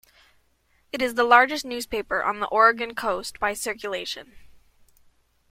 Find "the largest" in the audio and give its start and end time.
1.13-1.63